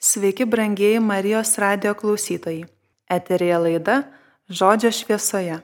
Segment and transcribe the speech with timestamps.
[0.00, 2.64] Sveiki, brangieji Marijos radio klausytojai.
[3.10, 4.02] Eterija laida
[4.48, 5.56] Žodžio šviesoje.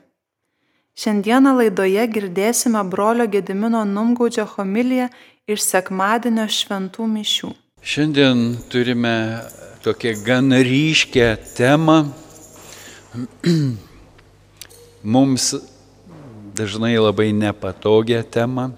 [0.98, 5.06] Šiandieną laidoje girdėsime brolio Gedimino Numgaudžio homiliją
[5.46, 7.52] iš sekmadienio šventų mišių.
[7.78, 8.42] Šiandien
[8.74, 9.14] turime
[9.86, 12.00] tokią gan ryškę temą.
[15.14, 15.48] Mums
[16.58, 18.72] dažnai labai nepatogią temą.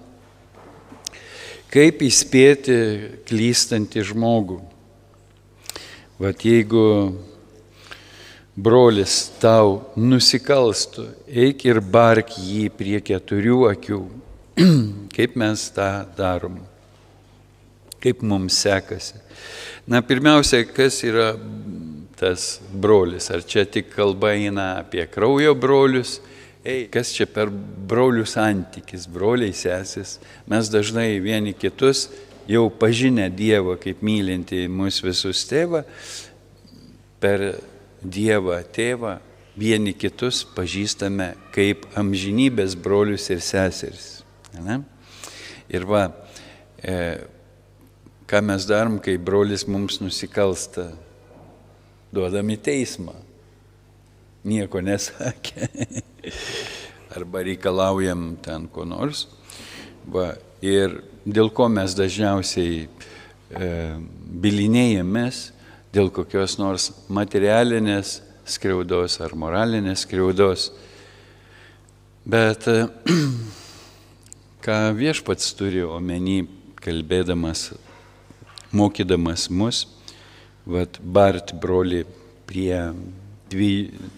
[1.72, 2.80] Kaip įspėti
[3.24, 4.65] klystantį žmogų.
[6.16, 7.12] Vat jeigu
[8.56, 13.98] brolis tau nusikalstų, eik ir bark jį prie keturių akių.
[15.16, 16.56] Kaip mes tą darom?
[18.00, 19.20] Kaip mums sekasi?
[19.84, 21.34] Na, pirmiausia, kas yra
[22.16, 23.28] tas brolis?
[23.28, 26.22] Ar čia tik kalba eina apie kraujo brolius?
[26.64, 30.16] Ei, kas čia per brolių santykis, broliai sesis?
[30.48, 32.08] Mes dažnai vieni kitus
[32.48, 35.82] jau pažinę Dievą kaip mylinti mūsų visus tėvą,
[37.20, 37.46] per
[38.02, 39.16] Dievą tėvą
[39.56, 44.10] vieni kitus pažįstame kaip amžinybės brolius ir seseris.
[44.62, 44.80] Ne?
[45.72, 46.06] Ir va,
[46.78, 46.96] e,
[48.28, 50.90] ką mes darom, kai brolis mums nusikalsta,
[52.14, 53.16] duodam į teismą.
[54.46, 55.66] Nieko nesakė.
[57.16, 59.26] Arba reikalaujam ten ko nors.
[60.06, 63.70] Va, ir dėl ko mes dažniausiai e,
[64.46, 65.40] bilinėjamės,
[65.94, 70.68] dėl kokios nors materialinės skriaudos ar moralinės skriaudos.
[72.22, 72.86] Bet e,
[74.64, 76.44] ką viešpats turi omeny,
[76.78, 77.72] kalbėdamas,
[78.70, 79.84] mokydamas mus,
[80.66, 82.04] vad bart broli
[82.46, 82.78] prie
[83.50, 83.72] dvi,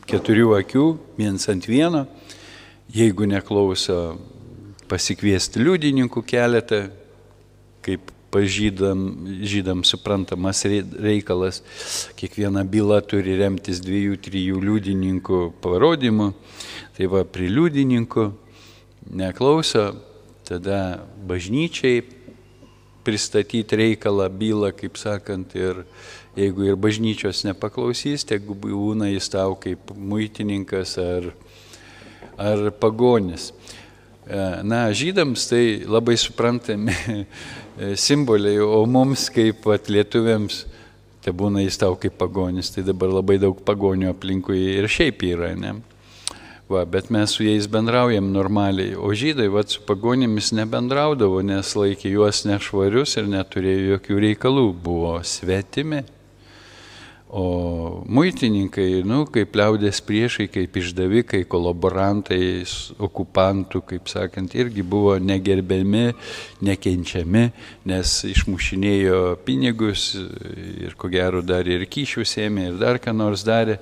[0.09, 2.05] keturių akių, viens ant vieno,
[2.93, 4.19] jeigu neklauso
[4.89, 6.87] pasikviesti liudininkų keletą,
[7.85, 11.63] kaip pažydam, žydam suprantamas reikalas.
[12.19, 16.33] Kiekviena byla turi remtis dviejų, trijų liudininkų parodymu.
[16.99, 18.29] Tai va, prie liudininkų
[19.17, 19.91] neklauso,
[20.49, 22.05] tada bažnyčiai
[23.09, 25.85] pristatyti reikalą, bylą, kaip sakant, ir
[26.37, 31.31] jeigu ir bažnyčios nepaklausys, tegu būna jis tau kaip muitininkas ar,
[32.37, 33.53] ar pagonis.
[34.29, 36.93] Na, žydams tai labai suprantami
[37.97, 40.67] simboliai, o mums kaip lietuviams,
[41.25, 45.55] tai būna jis tau kaip pagonis, tai dabar labai daug pagonių aplinkui ir šiaip yra,
[45.57, 45.79] ne?
[46.69, 52.13] Va, bet mes su jais bendraujam normaliai, o žydai va, su pagonimis nebendraudavo, nes laikė
[52.13, 56.03] juos nešvarius ir neturėjo jokių reikalų, buvo svetimi.
[57.29, 62.65] O muitininkai, nu, kaip liaudės priešai, kaip išdavikai, kolaborantai,
[63.05, 66.15] okupantų, kaip sakant, irgi buvo negerbiami,
[66.65, 67.43] nekenčiami,
[67.91, 73.77] nes išmušinėjo pinigus ir ko gero dar ir kyšius ėmė ir dar ką nors darė.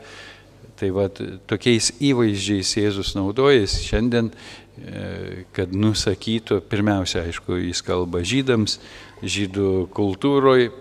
[0.76, 1.06] Tai va,
[1.46, 8.80] tokiais įvaizdžiais Jėzus naudojasi šiandien, e, kad nusakytų, pirmiausia, aišku, jis kalba žydams,
[9.22, 10.74] žydų kultūroje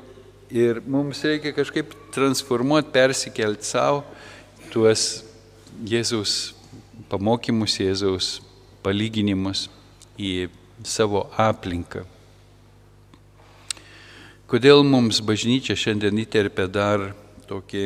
[0.54, 4.04] Ir mums reikia kažkaip transformuoti, persikelti savo
[4.72, 5.24] tuos
[5.84, 6.56] Jėzaus
[7.12, 8.30] pamokymus, Jėzaus
[8.86, 9.68] palyginimus
[10.16, 10.48] į
[10.88, 12.06] savo aplinką.
[14.46, 17.10] Kodėl mums bažnyčia šiandien įterpia dar
[17.50, 17.86] tokį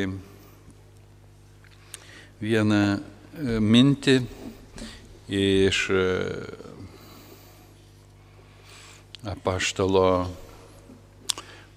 [2.44, 3.00] vieną e,
[3.64, 4.18] mintį
[5.40, 6.04] iš e,
[9.34, 10.10] apaštalo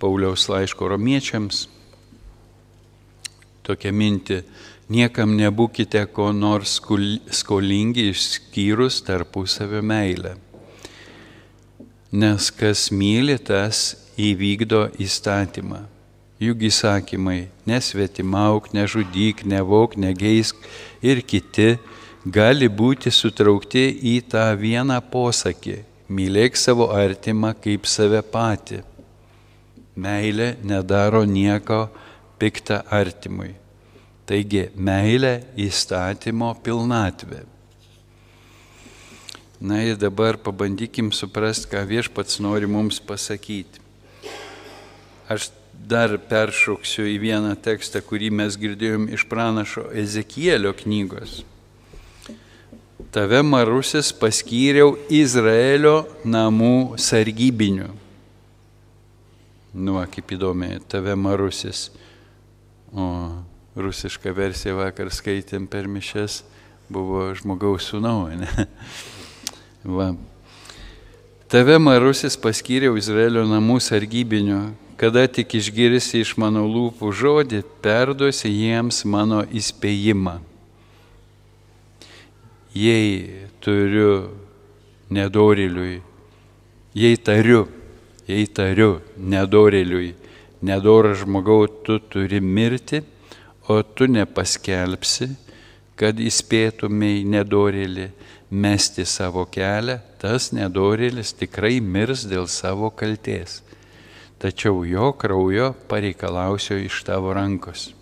[0.02, 1.68] Pauliaus laiško romiečiams
[3.66, 4.42] tokią mintį,
[4.92, 6.78] niekam nebūkite ko nors
[7.40, 10.36] skolingi išskyrus tarpusavio meilę.
[12.12, 15.86] Nes kas myli, tas įvykdo įstatymą.
[16.42, 20.58] Juk įsakymai nesvetimauk, nežudyk, nevok, negeisk
[21.00, 21.76] ir kiti
[22.26, 25.76] gali būti sutraukti į tą vieną posakį-
[26.16, 28.82] mylėk savo artimą kaip save patį.
[29.96, 31.88] Meilė nedaro nieko
[32.42, 33.54] piktą artimui.
[34.26, 37.44] Taigi meilė įstatymo pilnatvė.
[39.62, 43.78] Na ir dabar pabandykim suprasti, ką viešpats nori mums pasakyti.
[45.30, 45.52] Aš
[45.86, 51.44] dar peršoksiu į vieną tekstą, kurį mes girdėjom iš pranašo Ezekielio knygos.
[53.14, 57.92] Tave marusis paskyriau Izraelio namų sargybiniu.
[59.72, 61.90] Nu, kaip įdomi, tave marusis.
[62.92, 63.06] O
[63.76, 66.42] rusišką versiją vakar skaitėm per mišes,
[66.92, 68.66] buvo žmogaus sūnau, ne?
[69.96, 70.12] Va.
[71.52, 74.60] Tave marusis paskyriau Izraelio namų sargybiniu,
[75.00, 80.38] kada tik išgirsi iš mano lūpų žodį, perduosi jiems mano įspėjimą.
[82.76, 84.30] Jei turiu
[85.12, 86.00] nedoriliui,
[86.96, 87.66] jei tariu,
[88.28, 90.14] jei tariu nedoriliui,
[90.62, 93.02] nedorą žmogau, tu turi mirti,
[93.68, 95.28] o tu nepaskelbsi,
[95.98, 98.08] kad įspėtumėj nedorėlį
[98.50, 103.60] mesti savo kelią, tas nedorėlis tikrai mirs dėl savo kalties.
[104.42, 107.92] Tačiau jo kraujo pareikalausiu iš tavo rankos.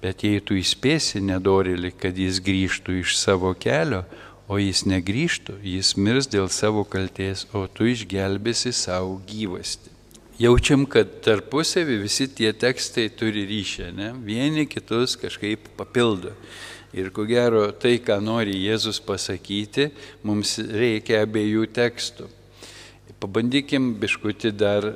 [0.00, 4.04] Bet jei tu įspėsi nedorėlį, kad jis grįžtų iš savo kelio,
[4.48, 9.99] o jis negrįžtų, jis mirs dėl savo kalties, o tu išgelbėsi savo gyvasti.
[10.40, 14.06] Jaučiam, kad tarpusavį visi tie tekstai turi ryšę, ne?
[14.24, 16.32] vieni kitus kažkaip papildo.
[16.96, 19.90] Ir ko gero tai, ką nori Jėzus pasakyti,
[20.24, 22.30] mums reikia abiejų tekstų.
[23.20, 24.94] Pabandykim biškuti dar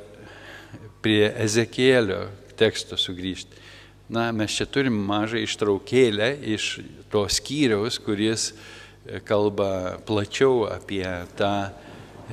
[1.05, 2.23] prie Ezekėlio
[2.57, 3.61] teksto sugrįžti.
[4.09, 6.79] Na, mes čia turim mažą ištraukėlę iš
[7.13, 11.05] to skyriaus, kuris e, kalba plačiau apie
[11.37, 11.69] tą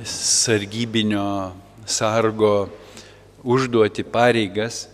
[0.01, 1.53] sargybinio
[1.85, 2.71] sargo
[3.43, 4.87] užduoti pareigas.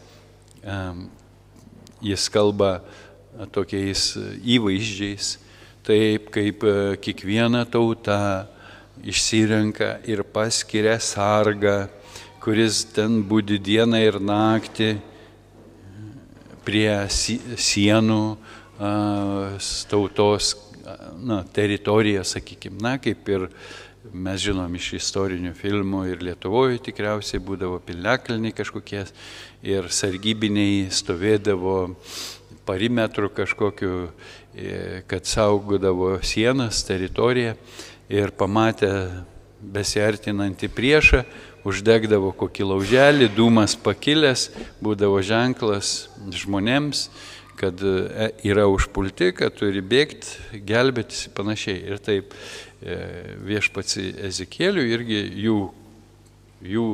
[2.01, 2.80] Jis kalba
[3.54, 4.13] tokiais
[4.44, 5.38] įvaizdžiais,
[5.88, 8.48] taip kaip e, kiekviena tauta
[9.04, 11.88] išsirenka ir paskiria sargą,
[12.44, 14.90] kuris ten būdi dieną ir naktį
[16.68, 18.24] prie sienų
[19.90, 20.54] tautos
[21.19, 23.48] na, teritoriją, sakykime, na, kaip ir
[24.13, 29.04] mes žinom iš istorinių filmų ir Lietuvoje tikriausiai būdavo pilnekalniai kažkokie
[29.68, 31.81] ir sargybiniai stovėdavo
[32.69, 33.94] perimetrų kažkokiu,
[34.56, 37.56] e, kad saugodavo sienas, teritoriją
[38.10, 38.92] ir pamatę
[39.60, 41.24] besiartinantį priešą,
[41.68, 44.48] uždegdavo kokį lauželį, dūmas pakilęs,
[44.80, 47.10] būdavo ženklas žmonėms,
[47.60, 51.80] kad e, yra užpulti, kad turi bėgti, gelbėtis ir panašiai.
[51.92, 52.36] Ir taip
[52.81, 53.97] viešpats
[54.29, 55.57] Ezekėlių irgi jų,
[56.63, 56.85] jų,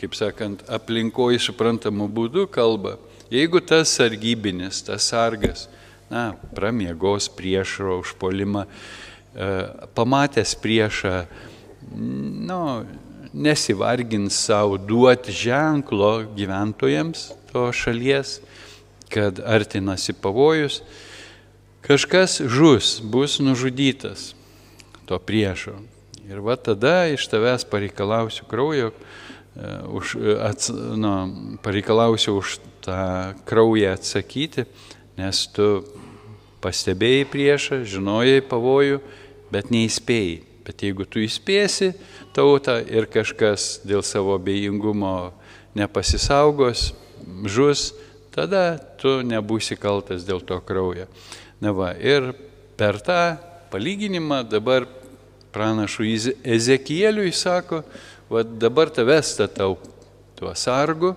[0.00, 2.96] kaip sakant, aplinkoje suprantamų būdų kalba.
[3.30, 5.68] Jeigu tas sargybinis, tas sargas,
[6.10, 9.50] na, pramiegos priešo užpolimą, e,
[9.94, 11.14] pamatęs priešą,
[11.92, 12.62] nu,
[13.30, 18.40] nesivargins savo duoti ženklo gyventojams to šalies,
[19.10, 20.80] kad artinasi pavojus,
[21.86, 24.32] kažkas žus, bus nužudytas
[25.10, 25.74] to priešo.
[26.30, 30.14] Ir va tada iš tavęs pareikalausiu kraujo, e, už,
[30.46, 31.14] ats, nu,
[31.64, 34.68] pareikalausiu už tą kraują atsakyti,
[35.18, 35.82] nes tu
[36.62, 39.00] pastebėjai priešą, žinojai pavojų,
[39.50, 40.38] bet neįspėjai.
[40.60, 41.94] Bet jeigu tu įspėsi
[42.36, 45.32] tautą ir kažkas dėl savo bejingumo
[45.74, 46.92] nepasisaugos,
[47.42, 47.90] žus,
[48.30, 51.08] tada tu nebūsi kaltas dėl to kraujo.
[51.58, 52.30] Na va, ir
[52.78, 53.40] per tą
[53.72, 54.86] palyginimą dabar
[55.54, 56.08] pranašų
[56.56, 57.82] Ezekieliui sako,
[58.30, 59.78] va dabar tave statau
[60.38, 61.14] tuo sargu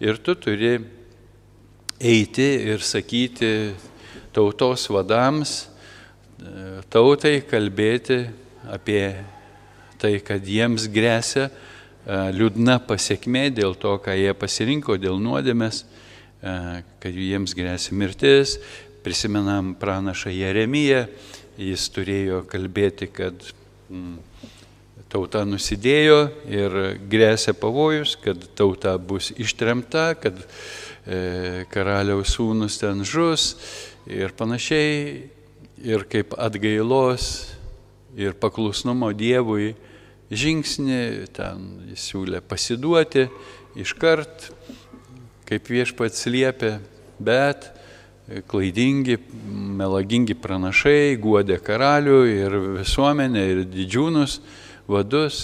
[0.00, 0.76] ir tu turi
[2.00, 3.52] eiti ir sakyti
[4.32, 5.72] tautos vadams,
[6.90, 8.22] tautai kalbėti
[8.72, 9.04] apie
[10.02, 11.52] tai, kad jiems grėsia e,
[12.34, 15.84] liūdna pasiekmė dėl to, ką jie pasirinko, dėl nuodėmės,
[16.42, 16.54] e,
[17.02, 18.56] kad jiems grėsia mirtis.
[19.02, 21.04] Prisimenam pranašą Jeremiją,
[21.58, 23.34] jis turėjo kalbėti, kad
[25.12, 26.18] tauta nusidėjo
[26.48, 26.76] ir
[27.10, 33.54] grėsia pavojus, kad tauta bus ištremta, kad e, karaliaus sūnus ten žus
[34.08, 35.28] ir panašiai.
[35.82, 37.24] Ir kaip atgailos
[38.14, 39.72] ir paklusnumo Dievui
[40.30, 41.00] žingsnį,
[41.34, 43.26] ten jis siūlė pasiduoti
[43.82, 44.46] iškart,
[45.48, 46.76] kaip viešpats liepė,
[47.18, 47.66] bet
[48.48, 49.18] klaidingi,
[49.78, 54.38] melagingi pranašai guodė karalių ir visuomenę ir didžiūnus,
[54.90, 55.40] vadus,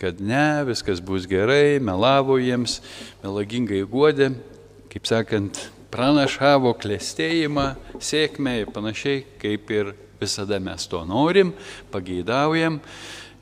[0.00, 2.80] kad ne, viskas bus gerai, melavo jiems,
[3.22, 4.32] melagingai guodė,
[4.92, 7.68] kaip sakant, pranašavo klėstėjimą,
[8.02, 11.50] sėkmę ir panašiai, kaip ir Visada mes to norim,
[11.92, 12.78] pageidaujam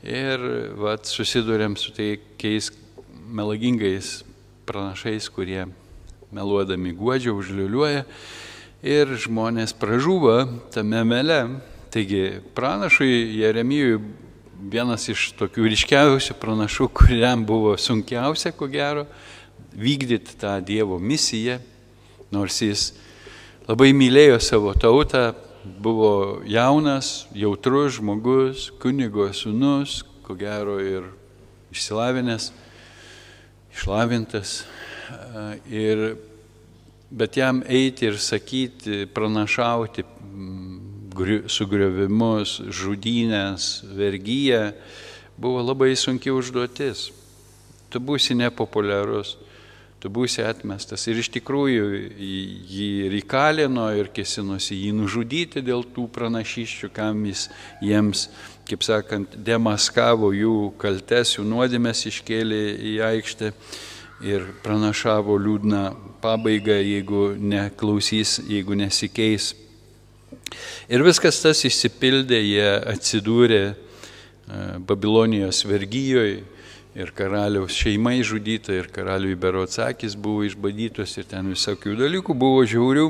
[0.03, 0.41] ir
[0.81, 2.71] vat, susidurėm su teikiais
[3.29, 4.23] melagingais
[4.67, 5.67] pranašais, kurie
[6.33, 8.03] meluodami guodžia, užliuliuoja
[8.83, 11.39] ir žmonės pražūva tame mele.
[11.93, 14.01] Taigi pranašui Jeremijui
[14.71, 19.05] vienas iš tokių ryškiausių pranašų, kuriam buvo sunkiausia, ko gero,
[19.73, 21.59] vykdyti tą Dievo misiją,
[22.33, 22.91] nors jis
[23.67, 25.31] labai mylėjo savo tautą,
[25.63, 31.07] buvo jaunas, jautrus žmogus, kunigo sūnus, ko gero ir
[31.71, 32.51] išsilavinęs,
[33.73, 34.63] išlavintas,
[35.69, 36.15] Ir,
[37.13, 40.05] bet jam eiti ir sakyti, pranašauti
[41.45, 44.71] sugriovimus, žudynės, vergyją
[45.37, 47.11] buvo labai sunki užduotis.
[47.93, 49.35] Tu būsi nepopuliarus,
[50.01, 51.05] tu būsi atmestas.
[51.07, 51.85] Ir iš tikrųjų
[52.17, 57.45] jį ir įkalino ir kesinosi jį nužudyti dėl tų pranašyščių, kam jis
[57.85, 58.27] jiems,
[58.65, 63.53] kaip sakant, demaskavo jų kaltes, jų nuodėmės iškėlė į aikštę
[64.21, 65.83] ir pranašavo liūdną
[66.21, 69.53] pabaigą, jeigu neklausys, jeigu nesikeis.
[70.91, 73.75] Ir viskas tas išsipildė, jie atsidūrė e,
[74.85, 76.43] Babilonijos vergyjoje
[76.93, 83.07] ir karaliaus šeimai žudyta, ir karaliui Berotsakis buvo išbadytos, ir ten visokių dalykų buvo žiaurių.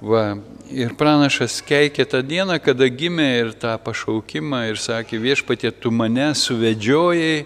[0.00, 0.24] Va,
[0.72, 6.30] ir pranašas keikė tą dieną, kada gimė ir tą pašaukimą ir sakė, viešpatie, tu mane
[6.36, 7.44] suvedžiojai,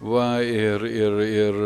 [0.00, 1.58] va, ir, ir, ir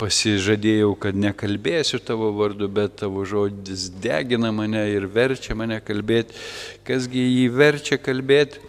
[0.00, 6.36] pasižadėjau, kad nekalbėsiu tavo vardu, bet tavo žodis degina mane ir verčia mane kalbėti.
[6.86, 8.60] Kasgi jį verčia kalbėti?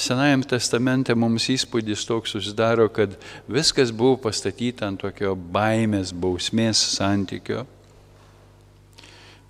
[0.00, 3.18] Senajam testamente mums įspūdis toks susidaro, kad
[3.52, 7.66] viskas buvo pastatyta ant tokio baimės, bausmės santykio.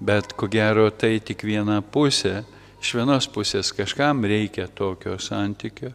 [0.02, 2.42] Bet ko gero tai tik viena pusė.
[2.82, 5.94] Iš vienos pusės kažkam reikia tokio santykio,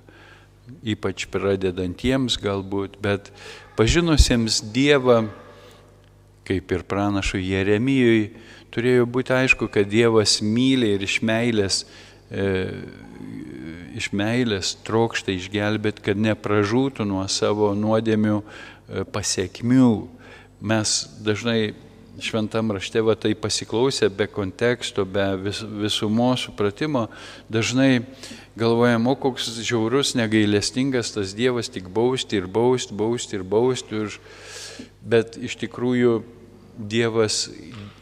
[0.84, 3.32] ypač pradedantiems galbūt, bet
[3.78, 5.24] pažinusiems Dievą,
[6.48, 8.30] kaip ir pranašui Jeremijui,
[8.74, 11.84] turėjo būti aišku, kad Dievas myli ir iš meilės,
[12.32, 12.48] e,
[14.00, 19.92] iš meilės trokšta išgelbėti, kad nepražūtų nuo savo nuodėmių e, pasiekmių.
[20.60, 21.74] Mes dažnai
[22.24, 27.08] šventam rašte va tai pasiklausę be konteksto, be vis, visumos supratimo,
[27.50, 28.02] dažnai
[28.60, 34.04] galvojam, o koks žiaurus, negailestingas tas Dievas tik bausti ir bausti, bausti ir bausti.
[34.04, 34.20] Ir,
[35.02, 36.20] bet iš tikrųjų
[36.80, 37.50] Dievas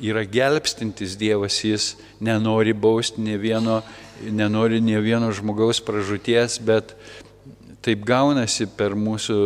[0.04, 3.82] yra gelbstintis Dievas, jis nenori bausti ne vieno,
[4.22, 6.94] nenori ne vieno žmogaus pražūties, bet
[7.88, 9.40] taip gaunasi per mūsų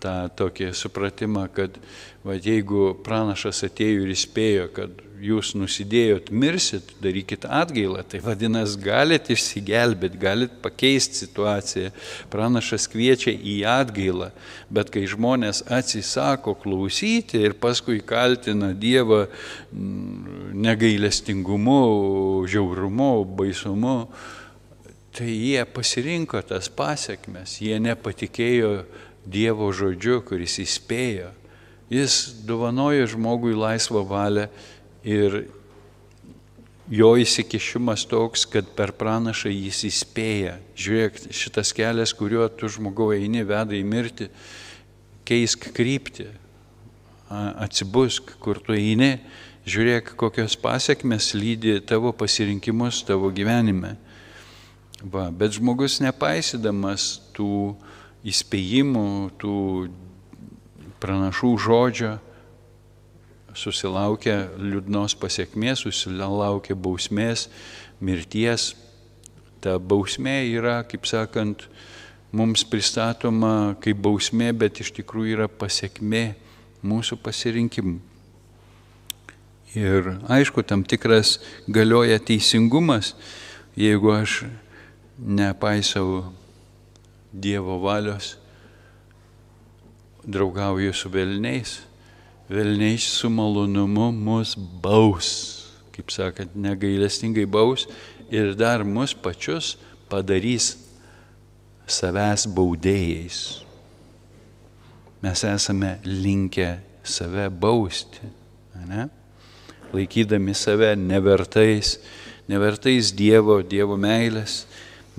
[0.00, 1.76] tą tokį supratimą, kad
[2.24, 9.28] va, jeigu pranašas atėjo ir įspėjo, kad jūs nusidėjot, mirsit, darykit atgailą, tai vadinasi, galit
[9.32, 11.92] išsigelbėti, galit pakeisti situaciją.
[12.32, 14.30] Pranašas kviečia į atgailą,
[14.72, 21.80] bet kai žmonės atsisako klausyti ir paskui kaltina Dievą mm, negailestingumu,
[22.48, 23.96] žiaurumu, baisumu,
[25.16, 28.74] tai jie pasirinko tas pasiekmes, jie nepatikėjo
[29.30, 31.28] Dievo žodžiu, kuris įspėjo.
[31.92, 32.14] Jis
[32.48, 34.46] dovanojo žmogui laisvą valią
[35.04, 35.42] ir
[36.90, 40.56] jo įsikišimas toks, kad per pranašą jis įspėja.
[40.78, 44.30] Žiūrėk, šitas kelias, kuriuo tu žmogau eini, veda į mirtį,
[45.28, 46.30] keisk kryptį,
[47.30, 49.18] atsibusk, kur tu eini,
[49.70, 53.94] žiūrėk, kokios pasiekmes lydi tavo pasirinkimus tavo gyvenime.
[55.00, 57.72] Va, bet žmogus nepaisydamas tų
[58.28, 59.54] įspėjimų, tų
[61.00, 62.10] pranašų žodžio,
[63.56, 67.48] susilaukia liūdnos pasiekmės, susilaukia bausmės,
[68.04, 68.74] mirties.
[69.64, 71.64] Ta bausmė yra, kaip sakant,
[72.32, 76.24] mums pristatoma kaip bausmė, bet iš tikrųjų yra pasiekmė
[76.84, 77.98] mūsų pasirinkimų.
[79.80, 81.38] Ir aišku, tam tikras
[81.70, 83.14] galioja teisingumas,
[83.78, 84.42] jeigu aš
[85.20, 86.32] nepaisau
[87.32, 88.38] Dievo valios,
[90.26, 91.82] draugauju su velniais,
[92.48, 95.28] velniais su malonumu mus baus,
[95.94, 97.86] kaip sakant, negailestingai baus
[98.30, 99.76] ir dar mus pačius
[100.10, 100.74] padarys
[101.86, 103.38] savęs baudėjais.
[105.22, 108.26] Mes esame linkę save bausti,
[108.90, 109.06] ne?
[109.94, 111.98] laikydami save nevertais,
[112.50, 114.64] nevertais Dievo, Dievo meilės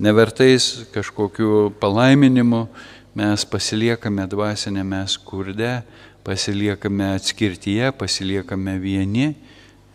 [0.02, 2.66] nevertais kažkokiu palaiminimu,
[3.14, 5.82] mes pasiliekame dvasinėme skurde,
[6.26, 9.32] pasiliekame atskirtyje, pasiliekame vieni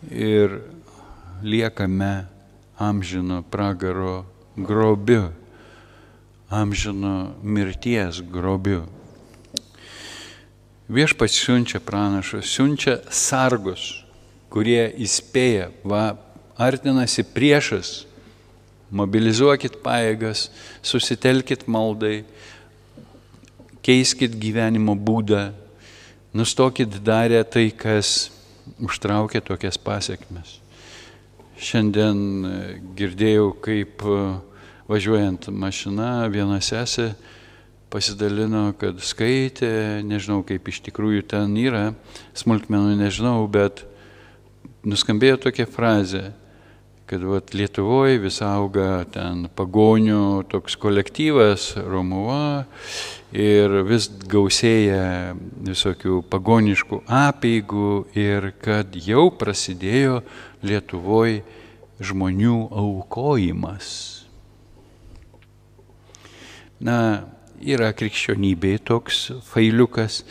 [0.08, 0.60] ir
[1.44, 2.24] liekame
[2.80, 4.24] amžino pragaro
[4.56, 5.28] grobiu,
[6.48, 8.86] amžino mirties grobiu.
[10.88, 14.06] Viešpats siunčia pranašus, siunčia sargus,
[14.48, 16.14] kurie įspėja, va,
[16.56, 18.07] artinasi priešas,
[18.90, 20.48] mobilizuokit pajėgas,
[20.82, 22.22] susitelkit maldai,
[23.84, 25.48] keiskit gyvenimo būdą,
[26.36, 28.30] nustokit darę tai, kas
[28.84, 30.58] užtraukia tokias pasiekmes.
[31.58, 32.58] Šiandien e,
[32.98, 34.18] girdėjau, kaip e,
[34.90, 37.10] važiuojant mašina viena sesė
[37.92, 41.88] pasidalino, kad skaitė, nežinau kaip iš tikrųjų ten yra,
[42.36, 43.82] smulkmenų nežinau, bet
[44.86, 46.28] nuskambėjo tokia frazė,
[47.08, 52.66] kad vat, Lietuvoje vis auga ten pagonių toks kolektyvas, Romuva,
[53.32, 55.34] ir vis gausėja
[55.64, 60.20] visokių pagoniškų apėgų ir kad jau prasidėjo
[60.60, 61.42] Lietuvoje
[61.98, 63.88] žmonių aukojimas.
[66.78, 66.98] Na,
[67.58, 70.22] yra krikščionybė toks failiukas,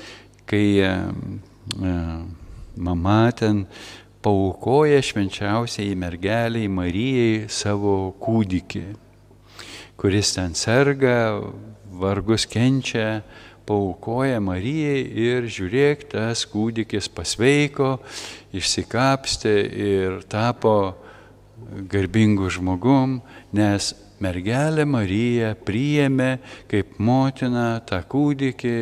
[0.47, 0.91] kai e,
[2.77, 3.65] mama ten
[4.21, 8.85] paukoja švenčiausiai mergeliai Marijai savo kūdikį,
[9.97, 11.41] kuris ten serga,
[11.97, 13.21] vargus kenčia,
[13.67, 17.97] paukoja Marijai ir žiūrėk, tas kūdikis pasveiko,
[18.55, 19.55] išsikapstė
[19.91, 20.77] ir tapo
[21.91, 23.19] garbingu žmogum,
[23.55, 23.93] nes
[24.23, 26.31] mergelė Marija priėmė
[26.71, 28.77] kaip motina tą kūdikį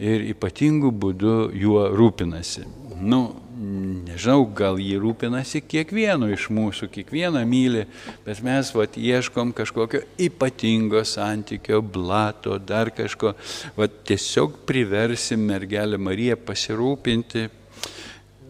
[0.00, 2.64] ir ypatingų būdų juo rūpinasi.
[3.00, 3.22] Nu,
[3.60, 7.84] nežinau, gal jį rūpinasi kiekvienu iš mūsų, kiekvieną myli,
[8.24, 13.34] bet mes vat, ieškom kažkokio ypatingo santykio, blato, dar kažko,
[13.76, 17.48] vat, tiesiog priversim mergelę Mariją pasirūpinti.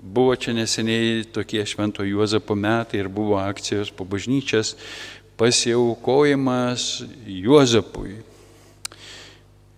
[0.01, 4.75] Buvo čia neseniai tokie Švento Juozapo metai ir buvo akcijos po bažnyčias
[5.41, 8.19] pasiaukojimas Juozapui.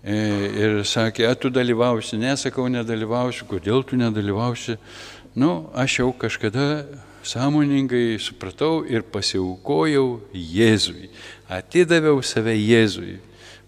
[0.02, 0.14] E,
[0.58, 2.18] ir sakė, tu dalyvausi?
[2.18, 3.46] Nesakau, nedalyvausiu.
[3.50, 4.78] Kodėl tu nedalyvausi?
[5.34, 6.84] Nu, aš jau kažkada
[7.24, 11.08] sąmoningai supratau ir pasiaukojau Jėzui.
[11.48, 13.14] Atidaviau save Jėzui.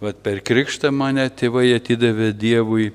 [0.03, 2.91] Vat per krikštą mane tėvai atidavė Dievui,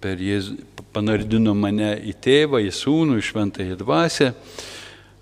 [0.00, 0.56] per Jėzų,
[0.96, 4.30] panardino mane į tėvą, į sūnų, į šventąją dvasę.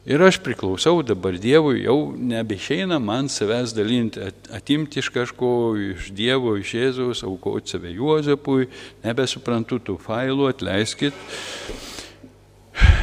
[0.07, 4.23] Ir aš priklausau dabar Dievui, jau nebeišeina man savęs dalinti,
[4.55, 5.51] atimti iš kažko,
[5.97, 8.69] iš Dievo, iš Jėzaus, aukoti save Juozapui,
[9.03, 11.27] nebesuprantu tų failų, atleiskit.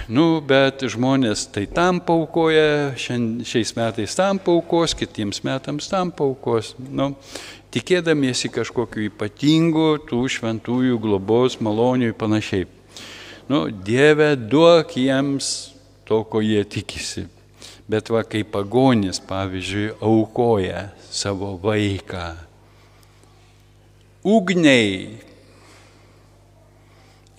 [0.10, 6.74] Nu, bet žmonės tai tam paukoja, šiais metais tam paukos, kitiems metams tam paukos.
[6.79, 7.11] Nu,
[7.74, 12.68] tikėdamiesi kažkokiu ypatingu tų šventųjų globos malonių ir panašiai.
[13.51, 15.74] Nu, Dieve, duok jiems
[16.07, 17.27] to, ko jie tikisi.
[17.92, 22.29] Bet va, kai pagonis, pavyzdžiui, aukoja savo vaiką,
[24.24, 25.20] ugniai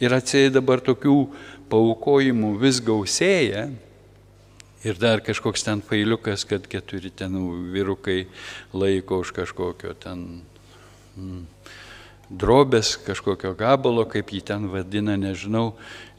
[0.02, 1.16] ir atsėja dabar tokių
[1.72, 3.70] paukojimų vis gausėja.
[4.82, 7.36] Ir dar kažkoks ten failiukas, kad keturi ten
[7.72, 8.24] vyrukai
[8.74, 10.24] laiko už kažkokio ten
[11.14, 11.44] mm,
[12.26, 15.76] drobės, kažkokio gabalo, kaip jį ten vadina, nežinau,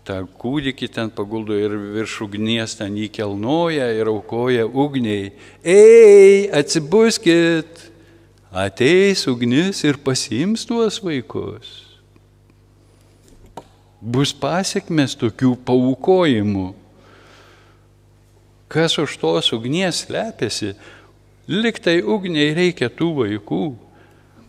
[0.07, 5.33] tą kūdikį ten paguldo ir virš ugnies ten jį kelnoja ir aukoja ugniai.
[5.59, 7.89] Ei, atsibuskit,
[8.47, 11.92] ateis ugnis ir pasiims tuos vaikus
[14.03, 16.73] bus pasiekmes tokių paukojimų.
[18.67, 20.73] Kas už tos ugnies slepiasi,
[21.47, 23.63] liktai ugniai reikia tų vaikų.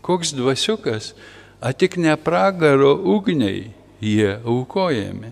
[0.05, 1.13] Koks dvasiukas,
[1.61, 3.71] a tik ne pragaro ugniai
[4.03, 5.31] jie aukojami.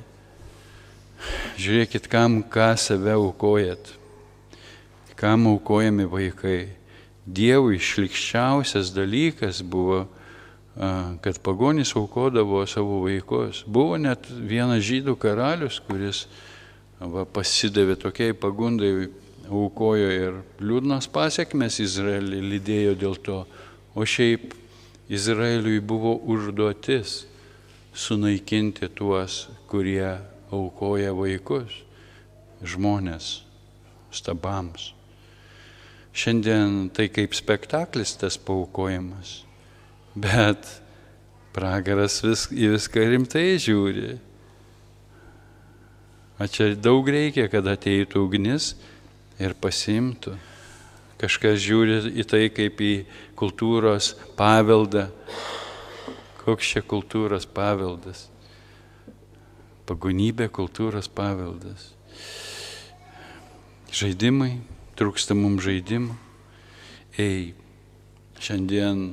[1.59, 3.93] Žiūrėkit, kam ką save aukojat,
[5.19, 6.73] kam aukojami vaikai.
[7.23, 10.03] Dievui išlikščiausias dalykas buvo
[11.21, 13.63] kad pagonys aukodavo savo vaikus.
[13.67, 16.25] Buvo net vienas žydų karalius, kuris
[16.99, 19.09] va, pasidavė tokiai pagundai,
[19.43, 23.43] aukojo ir liūdnas pasiekmes Izraelį lydėjo dėl to.
[23.93, 24.55] O šiaip
[25.13, 27.27] Izraeliui buvo užduotis
[27.93, 30.15] sunaikinti tuos, kurie
[30.53, 31.83] aukoja vaikus,
[32.65, 33.43] žmonės,
[34.15, 34.93] stabams.
[36.13, 39.41] Šiandien tai kaip spektaklis tas paukojimas
[40.13, 40.67] Bet
[41.53, 44.17] pragaras vis, į viską rimtai žiūri.
[46.41, 48.73] O čia daug reikia, kad ateitų ugnis
[49.41, 50.35] ir pasimtų.
[51.21, 52.93] Kažkas žiūri į tai kaip į
[53.39, 55.07] kultūros paveldą.
[56.43, 58.27] Koks čia kultūros paveldas?
[59.87, 61.93] Pagonybė kultūros paveldas.
[63.93, 64.57] Žaidimai,
[64.99, 66.17] trūksta mums žaidimų.
[67.21, 67.53] Ei,
[68.41, 69.11] šiandien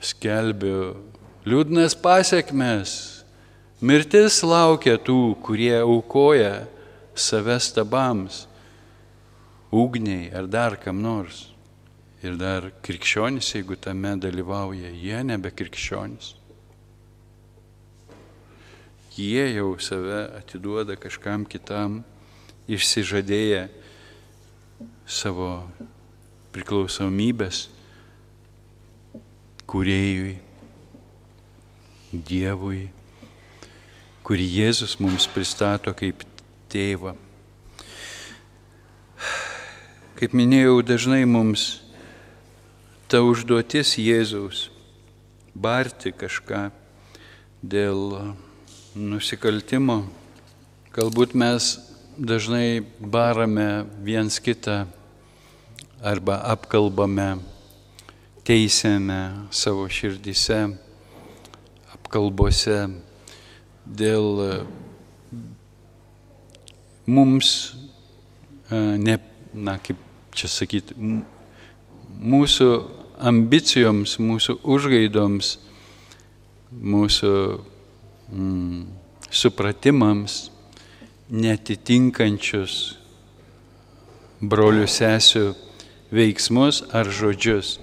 [0.00, 0.96] skelbiu
[1.44, 2.92] liūdnas pasiekmes.
[3.80, 6.66] Mirtis laukia tų, kurie aukoja
[7.16, 8.46] save stabams,
[9.72, 11.46] ugniai ar dar kam nors.
[12.20, 16.34] Ir dar krikščionys, jeigu tame dalyvauja, jie nebe krikščionys.
[19.16, 22.02] Jie jau save atiduoda kažkam kitam,
[22.68, 23.66] išsižadėję
[25.08, 25.50] savo
[26.52, 27.68] priklausomybės
[29.70, 30.38] kuriejui,
[32.10, 32.88] Dievui,
[34.26, 36.24] kurį Jėzus mums pristato kaip
[36.72, 37.12] tėvą.
[40.18, 41.68] Kaip minėjau, dažnai mums
[43.06, 44.66] ta užduotis Jėzaus
[45.54, 46.66] barti kažką
[47.62, 48.34] dėl
[48.98, 50.00] nusikaltimo.
[50.90, 51.70] Galbūt mes
[52.18, 54.82] dažnai barame viens kitą
[56.02, 57.36] arba apkalbame,
[58.50, 60.56] teisėme savo širdyse
[62.10, 62.78] kalbose
[63.86, 64.54] dėl e,
[67.06, 67.50] mums,
[68.66, 69.14] e, ne,
[69.54, 70.00] na kaip
[70.34, 72.68] čia sakyti, mūsų
[73.30, 75.52] ambicijoms, mūsų užgaidoms,
[76.74, 77.32] mūsų
[78.34, 78.82] mm,
[79.30, 80.40] supratimams
[81.30, 82.80] netitinkančius
[84.42, 85.46] brolių sesių
[86.10, 87.76] veiksmus ar žodžius.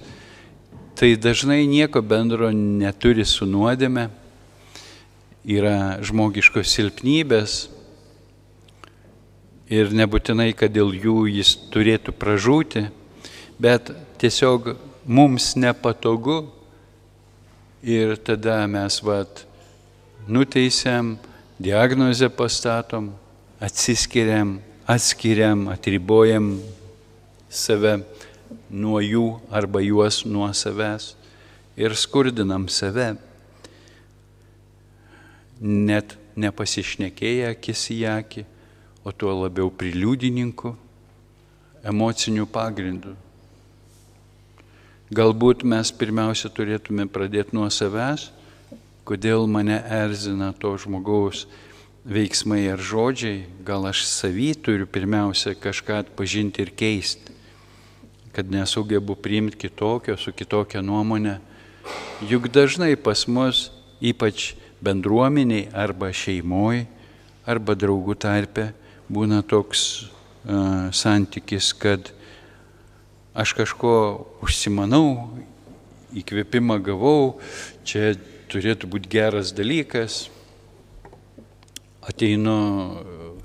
[0.98, 4.08] Tai dažnai nieko bendro neturi su nuodėme,
[5.46, 7.52] yra žmogiškos silpnybės
[9.70, 12.82] ir nebūtinai, kad dėl jų jis turėtų pražūti,
[13.62, 14.72] bet tiesiog
[15.06, 16.40] mums nepatogu
[17.86, 19.46] ir tada mes vat
[20.26, 21.14] nuteisėm,
[21.62, 23.12] diagnozę pastatom,
[23.62, 24.56] atsiskiriam,
[24.90, 26.56] atskiriam, atribojam
[27.46, 28.00] save
[28.70, 31.14] nuo jų arba juos nuo savęs
[31.78, 33.14] ir skurdinam save
[35.60, 38.44] net nepasišnekėję akis į akį,
[39.02, 40.74] o tuo labiau priliūdininku,
[41.86, 43.14] emocinių pagrindų.
[45.14, 48.28] Galbūt mes pirmiausia turėtume pradėti nuo savęs,
[49.08, 51.46] kodėl mane erzina to žmogaus
[52.04, 57.37] veiksmai ar žodžiai, gal aš savy turiu pirmiausia kažką atpažinti ir keisti,
[58.32, 61.38] kad nesugebu priimti kitokio, su kitokia nuomonė.
[62.28, 63.68] Juk dažnai pas mus,
[64.00, 64.52] ypač
[64.84, 66.86] bendruomeniai arba šeimoji,
[67.48, 68.70] arba draugų tarpe
[69.08, 72.12] būna toks uh, santykis, kad
[73.38, 73.92] aš kažko
[74.44, 75.30] užsimanau,
[76.18, 77.38] įkvėpimą gavau,
[77.86, 78.14] čia
[78.52, 80.26] turėtų būti geras dalykas,
[82.08, 82.58] ateinu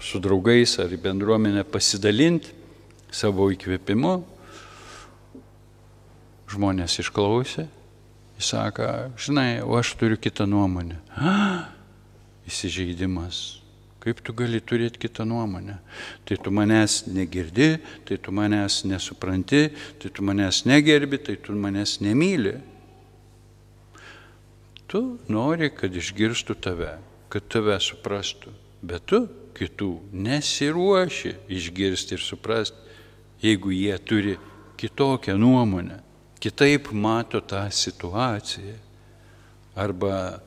[0.04, 2.54] su draugais ar į bendruomenę pasidalinti
[3.14, 4.14] savo įkvėpimu,
[6.54, 7.68] žmonės išklausė
[8.38, 8.86] Jis sako,
[9.18, 10.98] žinai, o aš turiu kitą nuomonę.
[11.16, 11.70] A,
[12.50, 13.60] įsižeidimas.
[14.04, 15.78] Kaip tu gali turėti kitą nuomonę?
[16.28, 19.70] Tai tu manęs negirdi, tai tu manęs nesupranti,
[20.02, 22.58] tai tu manęs negerbi, tai tu manęs nemyli.
[24.92, 26.98] Tu nori, kad išgirstų tave,
[27.32, 28.52] kad tave suprastų,
[28.84, 29.24] bet tu
[29.56, 32.98] kitų nesiruoši išgirsti ir suprasti,
[33.40, 34.36] jeigu jie turi
[34.78, 36.02] kitokią nuomonę
[36.44, 38.76] kitaip mato tą situaciją.
[39.76, 40.40] Arba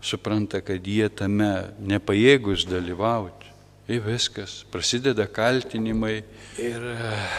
[0.00, 3.50] supranta, kad jie tame nepajėgus dalyvauti.
[3.88, 6.20] Ir viskas, prasideda kaltinimai
[6.60, 6.84] ir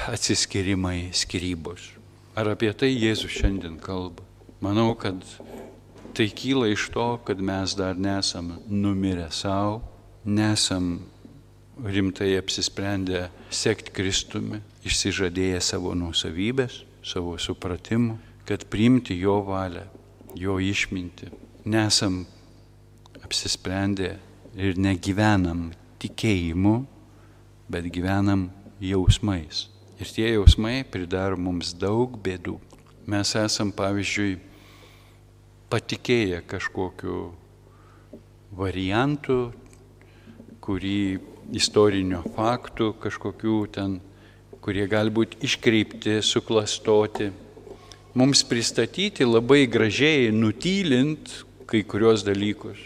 [0.09, 1.91] atsiskirimai, skirybos.
[2.35, 4.25] Ar apie tai Jėzus šiandien kalba?
[4.59, 5.21] Manau, kad
[6.17, 9.79] tai kyla iš to, kad mes dar nesam numirę savo,
[10.25, 10.97] nesam
[11.85, 19.85] rimtai apsisprendę sekti Kristumi, išsižadėję savo nusavybės savo supratimu, kad priimti jo valią,
[20.35, 21.29] jo išminti.
[21.65, 22.25] Nesam
[23.23, 24.15] apsisprendę
[24.57, 25.69] ir negyvenam
[26.01, 26.75] tikėjimu,
[27.69, 28.49] bet gyvenam
[28.81, 29.67] jausmais.
[29.99, 32.55] Ir tie jausmai pridaro mums daug bėdų.
[33.09, 34.37] Mes esam, pavyzdžiui,
[35.69, 37.17] patikėję kažkokiu
[38.55, 39.51] variantu,
[40.63, 41.19] kurį
[41.59, 43.99] istorinių faktų, kažkokių ten
[44.63, 47.29] kurie gali būti iškreipti, suklastoti,
[48.17, 51.31] mums pristatyti labai gražiai, nutylint
[51.69, 52.81] kai kurios dalykus.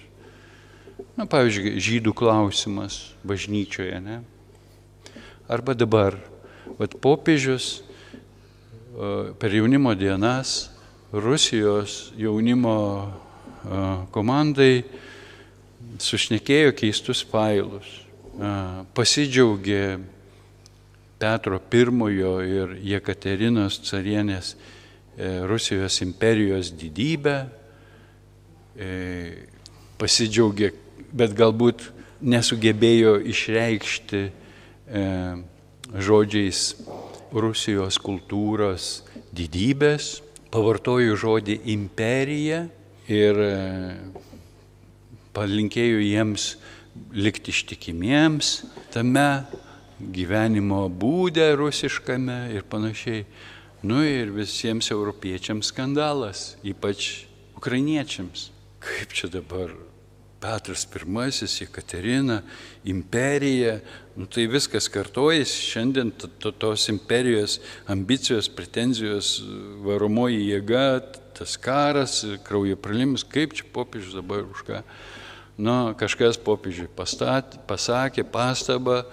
[1.18, 4.22] Na, pavyzdžiui, žydų klausimas bažnyčioje, ne?
[5.52, 6.18] Arba dabar,
[6.80, 7.84] vad popiežius
[9.42, 10.70] per jaunimo dienas
[11.14, 12.78] Rusijos jaunimo
[14.14, 14.84] komandai
[16.02, 17.86] sušnekėjo keistus failus,
[18.98, 19.84] pasidžiaugė
[21.24, 22.10] Petro I
[22.52, 24.58] ir Jekaterinos carienės
[25.16, 27.36] e, Rusijos imperijos didybę,
[28.76, 28.90] e,
[29.96, 30.74] pasidžiaugė,
[31.16, 31.86] bet galbūt
[32.20, 35.06] nesugebėjo išreikšti e,
[35.96, 36.62] žodžiais
[37.32, 38.92] Rusijos kultūros
[39.32, 40.20] didybės,
[40.52, 42.66] pavartojo žodį imperija
[43.08, 43.44] ir
[45.32, 46.58] palinkėjo jiems
[47.16, 48.58] likti ištikimiems
[48.92, 49.30] tame
[50.12, 53.24] gyvenimo būdė rusiškame ir panašiai.
[53.84, 57.26] Nu ir visiems europiečiams skandalas, ypač
[57.60, 58.50] ukrainiečiams.
[58.84, 59.72] Kaip čia dabar
[60.44, 62.42] Petras I, Jekaterina,
[62.84, 63.80] imperija,
[64.16, 69.38] nu, tai viskas kartojasi, šiandien to, to, tos imperijos ambicijos, pretenzijos,
[69.86, 71.00] varomoji jėga,
[71.38, 74.82] tas karas, kraujo pralims, kaip čia popiežius dabar už ką.
[75.54, 79.04] Nu, kažkas popiežiui pasakė pastabą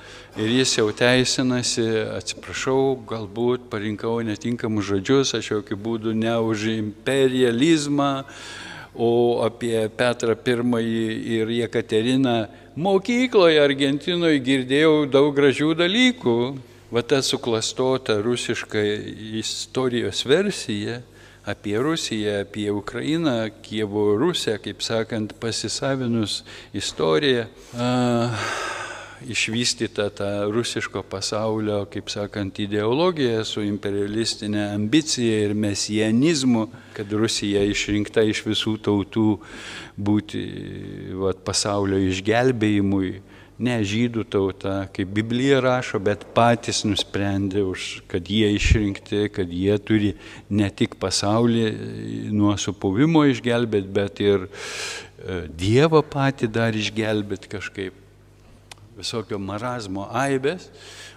[0.40, 1.85] ir jis jau teisinasi,
[2.16, 8.24] atsiprašau, galbūt parinkau netinkamus žodžius, aš jokių būdų ne už imperializmą,
[8.96, 10.35] o apie Petrą
[10.81, 16.38] I ir Jekateriną mokykloje Argentinoje girdėjau daug gražių dalykų.
[16.90, 18.81] Va ta suklastota rusiška
[19.38, 21.03] istorijos versija
[21.44, 26.42] apie Rusiją, apie Ukrainą, Kievo Rusiją, kaip sakant, pasisavinus
[26.74, 27.46] istoriją.
[29.20, 36.62] Išvystyta ta rusiško pasaulio, kaip sakant, ideologija su imperialistinė ambicija ir mesianizmu,
[36.96, 39.26] kad Rusija išrinkta iš visų tautų
[40.00, 40.40] būti
[41.20, 43.12] vat, pasaulio išgelbėjimui
[43.60, 49.76] ne žydų tauta, kaip Biblija rašo, bet patys nusprendė, už, kad jie išrinkti, kad jie
[49.84, 50.14] turi
[50.48, 51.66] ne tik pasaulį
[52.32, 57.99] nuo supuvimo išgelbėti, bet ir e, Dievą patį dar išgelbėti kažkaip
[59.00, 60.68] visokio marazmo aibės.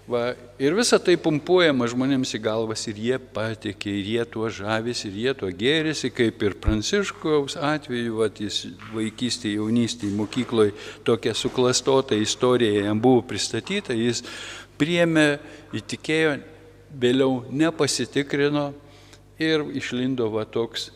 [0.03, 5.07] Va, ir visa tai pumpuojama žmonėms į galvas ir jie patikė, ir jie tuo žavisi,
[5.07, 10.73] ir jie tuo gėrisi, kaip ir Pranciškaus atveju, va, jis vaikystėje, jaunystėje, mokykloje
[11.07, 14.25] tokia suklastota istorija jam buvo pristatyta, jis
[14.79, 15.37] priemė,
[15.79, 16.35] įtikėjo,
[16.99, 18.73] vėliau nepasitikrino
[19.41, 20.91] ir išlindo va toks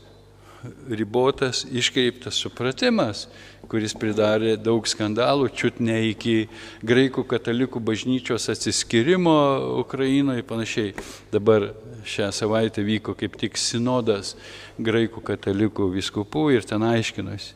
[0.90, 3.28] ribotas, iškreiptas supratimas,
[3.68, 6.48] kuris pridarė daug skandalų, čiut ne iki
[6.88, 9.36] graikų katalikų bažnyčios atsiskirimo
[9.82, 10.94] Ukrainoje panašiai.
[11.34, 11.72] Dabar
[12.08, 14.36] šią savaitę vyko kaip tik sinodas
[14.80, 17.56] graikų katalikų viskupų ir ten aiškinosi.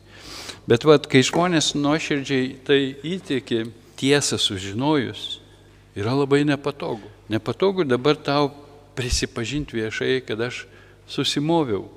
[0.68, 2.80] Bet vad, kai žmonės nuoširdžiai tai
[3.14, 3.64] įtikė,
[3.98, 5.40] tiesą sužinojus,
[5.98, 7.08] yra labai nepatogu.
[7.32, 8.52] Nepatogu dabar tau
[8.98, 10.66] prisipažinti viešai, kad aš
[11.10, 11.88] susimoviau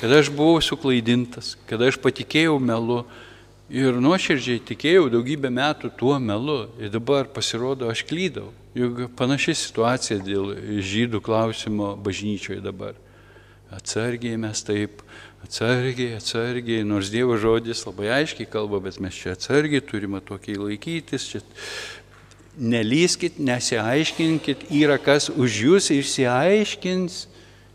[0.00, 3.02] kad aš buvau suklaidintas, kad aš patikėjau melu
[3.72, 8.52] ir nuoširdžiai tikėjau daugybę metų tuo melu ir dabar pasirodo aš klydau.
[8.76, 12.96] Juk panaši situacija dėl žydų klausimo bažnyčioje dabar.
[13.72, 15.00] Atsargiai mes taip,
[15.42, 21.30] atsargiai, atsargiai, nors Dievo žodis labai aiškiai kalba, bet mes čia atsargiai turime tokiai laikytis,
[21.32, 21.42] čia
[22.56, 27.24] nelyskit, nesiaiškinkit, yra kas už jūs išsiaiškins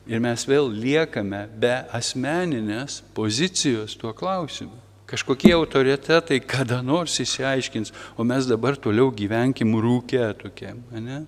[0.10, 4.90] Ir mes vėl liekame be asmeninės pozicijos tuo klausimu.
[5.12, 10.71] Kažkokie autoritetai kada nors įsiaiškins, o mes dabar toliau gyvenkim rūkė tokie.
[10.95, 11.26] Ne?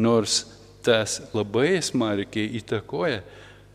[0.00, 0.46] Nors
[0.80, 3.20] tas labai smarkiai įtakoja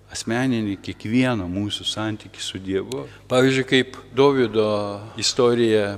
[0.09, 3.03] asmeninį kiekvieno mūsų santykių su Dievu.
[3.29, 4.69] Pavyzdžiui, kaip Davido
[5.21, 5.97] istorija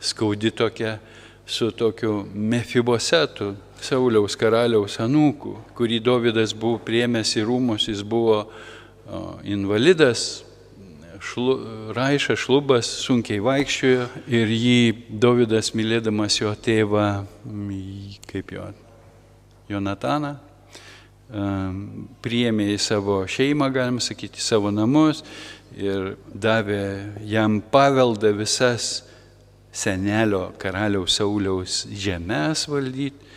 [0.00, 0.98] skaudi tokia
[1.50, 8.44] su tokiu Mefibosetu, Sauliaus karaliaus anūkų, kurį Davidas buvo priemęs į rūmus, jis buvo
[9.42, 10.44] invalidas,
[11.20, 11.56] šlu,
[11.94, 14.80] Raiša šlubas sunkiai vaikščiojo ir jį
[15.22, 17.08] Davidas mylėdamas jo tėvą,
[18.30, 18.66] kaip jo,
[19.70, 20.34] Jonataną,
[22.24, 25.22] priėmė į savo šeimą, galim sakyti, savo namus
[25.78, 26.82] ir davė
[27.30, 29.04] jam paveldą visas
[29.70, 33.28] senelio karaliaus Sauliaus žemės valdyti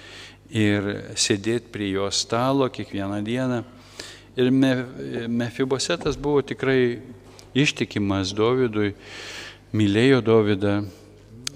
[0.54, 3.64] ir sėdėti prie jo stalo kiekvieną dieną.
[4.34, 4.50] Ir
[5.30, 6.98] Mefibosetas buvo tikrai
[7.56, 8.94] ištikimas Dovydui,
[9.74, 10.76] mylėjo Dovydą,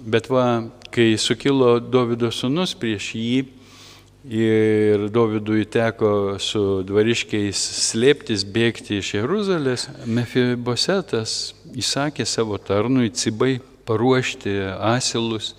[0.06, 0.46] bet va,
[0.94, 3.38] kai sukilo Dovydo sunus prieš jį
[4.28, 7.58] ir Dovydui teko su dvariškiais
[7.88, 13.58] slėptis, bėgti iš Jeruzalės, Mefibosetas įsakė savo tarnui Cibai
[13.88, 14.54] paruošti
[14.92, 15.54] asilus,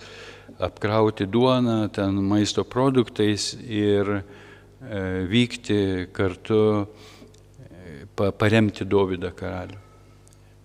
[0.59, 4.23] apkrauti duoną, ten maisto produktais ir e,
[5.31, 9.88] vykti kartu e, paremti Dovydą karalių.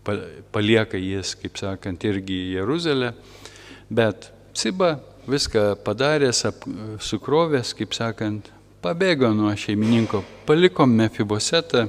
[0.05, 3.15] Palieka jis, kaip sakant, irgi Jeruzalę,
[3.91, 6.45] bet Ciba viską padaręs,
[7.01, 8.51] sukrovęs, kaip sakant,
[8.85, 11.89] pabėgo nuo šeimininko, palikom Mefibosetą,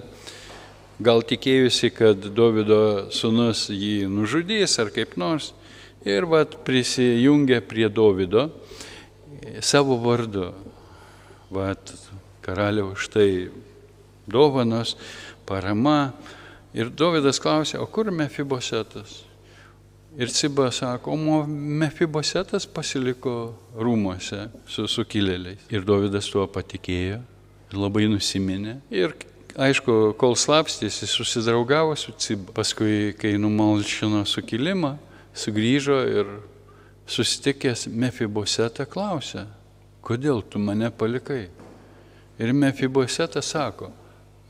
[1.03, 5.51] gal tikėjusi, kad Davido sunus jį nužudys ar kaip nors
[6.07, 8.47] ir vat prisijungė prie Dovido
[9.59, 10.53] savo vardu.
[11.53, 11.91] Vat
[12.45, 13.49] karaliaus štai
[14.27, 14.95] dovanos,
[15.45, 16.13] parama.
[16.75, 19.21] Ir Dovydas klausė, o kur Mefibosetas?
[20.19, 25.63] Ir Ciba sako, o Mefibosetas pasiliko rūmose su sukilėliais.
[25.71, 27.21] Ir Dovydas tuo patikėjo
[27.75, 28.77] labai nusiminė.
[28.91, 29.15] Ir
[29.55, 32.51] aišku, kol slapstėsi, susidraugavo su Ciba.
[32.55, 34.97] Paskui, kai numalšino sukilimą,
[35.35, 36.33] sugrįžo ir
[37.07, 39.45] susitikęs Mefibosetą klausė,
[40.03, 41.45] kodėl tu mane palikai?
[42.35, 43.93] Ir Mefibosetas sako,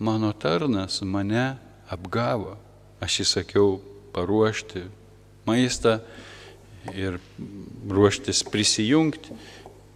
[0.01, 1.45] mano tarnas mane
[1.91, 2.55] apgavo.
[3.03, 3.79] Aš įsakiau
[4.15, 4.85] paruošti
[5.45, 5.99] maistą
[6.93, 7.19] ir
[7.89, 9.35] ruoštis prisijungti.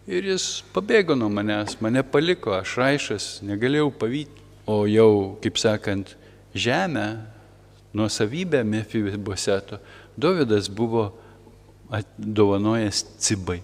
[0.09, 4.45] Ir jis pabėgo nuo manęs, mane paliko, aš raišas, negalėjau pavyti.
[4.69, 6.15] O jau, kaip sakant,
[6.53, 7.25] žemę,
[7.93, 9.79] nuosavybę Mefiboseto,
[10.19, 11.13] Dovydas buvo
[12.17, 13.61] dovanojęs cibai,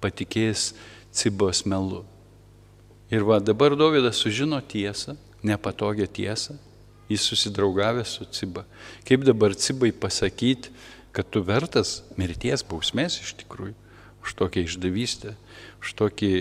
[0.00, 0.70] patikėjęs
[1.14, 2.00] cibos melu.
[3.10, 6.56] Ir va dabar Dovydas sužino tiesą, nepatogią tiesą,
[7.10, 8.64] jis susidraugavęs su ciba.
[9.08, 10.70] Kaip dabar cibai pasakyti,
[11.12, 13.74] kad tu vertas mirties bausmės iš tikrųjų,
[14.22, 15.34] už tokią išdavystę,
[15.82, 16.34] už tokį,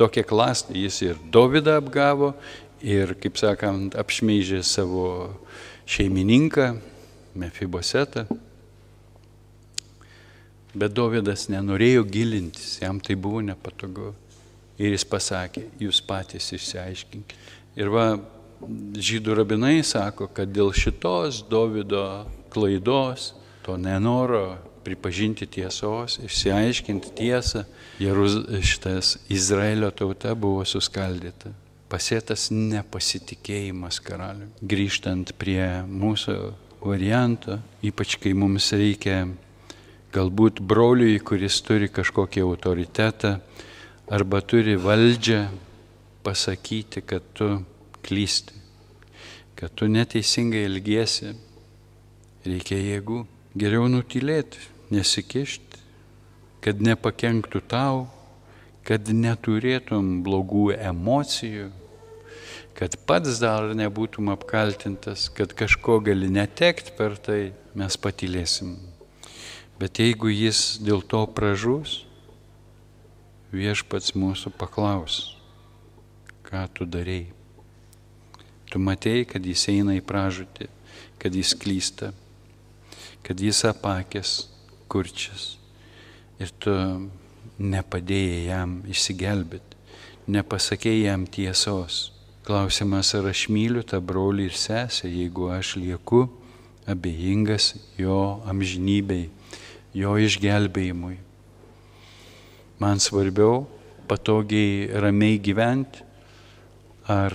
[0.00, 0.76] tokią klastą.
[0.78, 2.32] Jis ir Dovydą apgavo,
[2.80, 5.36] ir, kaip sakant, apšmeižė savo
[5.90, 6.72] šeimininką,
[7.40, 8.24] Mefibosetą.
[10.70, 14.14] Bet Dovydas nenorėjo gilintis, jam tai buvo nepatogu.
[14.80, 17.36] Ir jis pasakė, jūs patys išsiaiškinkite.
[17.78, 18.06] Ir va,
[18.60, 23.32] žydų rabinai sako, kad dėl šitos Dovydo klaidos
[23.64, 27.64] to nenoro pripažinti tiesos, išsiaiškinti tiesą,
[28.00, 31.52] Jeruz, šitas Izraelio tauta buvo suskaldyta.
[31.90, 34.46] Pasėtas nepasitikėjimas karaliu.
[34.62, 36.36] Grįžtant prie mūsų
[36.80, 39.26] varianto, ypač kai mums reikia
[40.14, 43.34] galbūt broliui, kuris turi kažkokį autoritetą
[44.10, 45.42] arba turi valdžią,
[46.24, 47.50] pasakyti, kad tu
[48.06, 48.56] klysti,
[49.58, 51.34] kad tu neteisingai elgiesi,
[52.46, 53.24] reikia jėgų.
[53.60, 54.60] Geriau nutilėti,
[54.94, 55.80] nesikišti,
[56.64, 58.04] kad nepakenktų tau,
[58.86, 61.70] kad neturėtum blogų emocijų,
[62.78, 67.40] kad pats dar nebūtum apkaltintas, kad kažko gali netekti per tai,
[67.74, 68.76] mes patylėsim.
[69.80, 72.04] Bet jeigu jis dėl to pražus,
[73.52, 75.20] viešpats mūsų paklaus,
[76.46, 77.39] ką tu darėjai.
[78.70, 80.68] Tu matėjai, kad jis eina į pražūtį,
[81.18, 82.12] kad jis klysta,
[83.26, 84.34] kad jis apakęs,
[84.90, 85.56] kurčias.
[86.40, 86.72] Ir tu
[87.60, 89.78] nepadėjai jam išsigelbėti,
[90.30, 92.10] nepasakėjai jam tiesos.
[92.46, 96.24] Klausimas, ar aš myliu tą brolį ir sesę, jeigu aš lieku
[96.88, 99.28] abejingas jo amžinybei,
[99.94, 101.18] jo išgelbėjimui.
[102.80, 103.66] Man svarbiau
[104.08, 106.06] patogiai, ramiai gyventi,
[107.10, 107.34] ar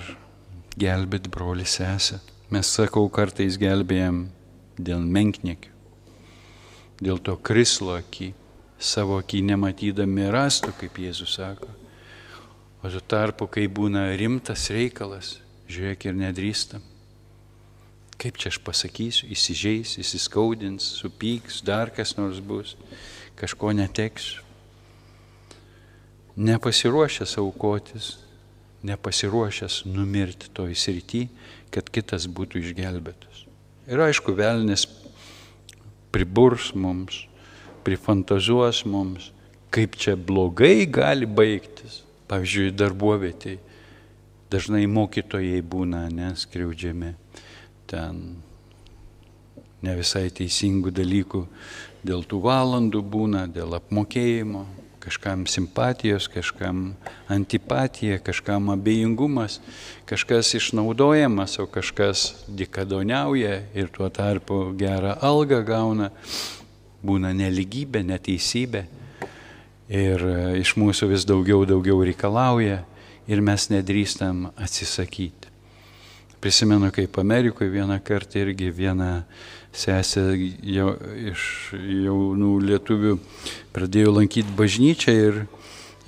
[0.79, 2.19] gelbėti brolį sesę.
[2.53, 4.27] Mes sakau, kartais gelbėjam
[4.77, 5.75] dėl menkniekių
[7.01, 8.31] dėl to krislo akį,
[8.79, 11.71] savo akį nematydami rastų, kaip Jėzus sako.
[12.83, 16.83] O tuo tarpu, kai būna rimtas reikalas, žiūrėk ir nedrįstam.
[18.21, 22.75] Kaip čia aš pasakysiu, įsižeis, įsiskaudins, supyks, dar kas nors bus,
[23.39, 24.43] kažko neteksiu.
[26.35, 28.15] Nepasiruošęs aukotis,
[28.85, 31.25] nepasiruošęs numirti toj srity,
[31.73, 33.45] kad kitas būtų išgelbėtas.
[33.89, 34.87] Ir aišku, velnis
[36.13, 37.25] priburs mums,
[37.85, 39.31] prifantazuos mums,
[39.73, 42.03] kaip čia blogai gali baigtis.
[42.25, 43.59] Pavyzdžiui, darbovietėje
[44.49, 47.11] dažnai mokytojai būna neskriaudžiami
[47.89, 48.21] ten
[49.85, 51.41] ne visai teisingų dalykų,
[52.05, 54.63] dėl tų valandų būna, dėl apmokėjimo,
[55.05, 56.95] kažkam simpatijos, kažkam
[57.27, 59.59] antipatija, kažkam abejingumas,
[60.09, 66.09] kažkas išnaudojamas, o kažkas dikadoniauja ir tuo tarpu gerą algą gauna,
[67.05, 68.85] būna neligybė, neteisybė
[69.89, 72.81] ir e, iš mūsų vis daugiau, daugiau reikalauja
[73.29, 75.53] ir mes nedrįstam atsisakyti.
[76.41, 79.25] Prisimenu, kaip Amerikoje vieną kartą irgi viena
[79.75, 80.23] sesė
[80.63, 80.93] jau,
[81.31, 81.43] iš
[81.75, 83.17] jaunų lietuvių
[83.75, 85.41] pradėjo lankyti bažnyčią ir